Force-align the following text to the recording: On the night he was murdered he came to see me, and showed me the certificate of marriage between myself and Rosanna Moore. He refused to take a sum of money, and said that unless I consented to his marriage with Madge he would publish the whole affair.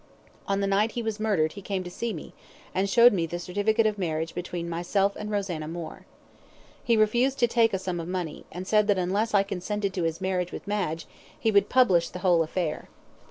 On 0.47 0.61
the 0.61 0.65
night 0.65 0.93
he 0.93 1.03
was 1.03 1.19
murdered 1.19 1.51
he 1.51 1.61
came 1.61 1.83
to 1.83 1.91
see 1.91 2.11
me, 2.11 2.33
and 2.73 2.89
showed 2.89 3.13
me 3.13 3.27
the 3.27 3.37
certificate 3.37 3.85
of 3.85 3.99
marriage 3.99 4.33
between 4.33 4.67
myself 4.67 5.15
and 5.15 5.29
Rosanna 5.29 5.67
Moore. 5.67 6.07
He 6.83 6.97
refused 6.97 7.37
to 7.37 7.47
take 7.47 7.71
a 7.71 7.77
sum 7.77 7.99
of 7.99 8.07
money, 8.07 8.43
and 8.51 8.65
said 8.67 8.87
that 8.87 8.97
unless 8.97 9.35
I 9.35 9.43
consented 9.43 9.93
to 9.93 10.01
his 10.01 10.19
marriage 10.19 10.51
with 10.51 10.67
Madge 10.67 11.05
he 11.39 11.51
would 11.51 11.69
publish 11.69 12.09
the 12.09 12.17
whole 12.25 12.41
affair. 12.41 12.89